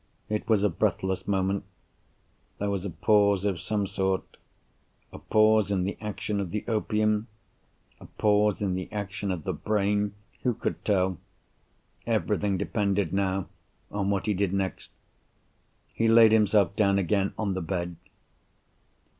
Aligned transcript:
It 0.29 0.49
was 0.49 0.63
a 0.63 0.69
breathless 0.69 1.27
moment. 1.27 1.63
There 2.57 2.71
was 2.71 2.85
a 2.85 2.89
pause 2.89 3.45
of 3.45 3.59
some 3.59 3.85
sort. 3.85 4.35
A 5.13 5.19
pause 5.19 5.69
in 5.69 5.83
the 5.83 5.95
action 6.01 6.39
of 6.39 6.49
the 6.49 6.65
opium? 6.67 7.27
a 7.99 8.07
pause 8.07 8.63
in 8.63 8.73
the 8.73 8.91
action 8.91 9.31
of 9.31 9.43
the 9.43 9.53
brain? 9.53 10.15
Who 10.41 10.55
could 10.55 10.83
tell? 10.83 11.19
Everything 12.07 12.57
depended, 12.57 13.13
now, 13.13 13.47
on 13.91 14.09
what 14.09 14.25
he 14.25 14.33
did 14.33 14.53
next. 14.53 14.89
He 15.93 16.07
laid 16.07 16.31
himself 16.31 16.75
down 16.75 16.97
again 16.97 17.35
on 17.37 17.53
the 17.53 17.61
bed! 17.61 17.95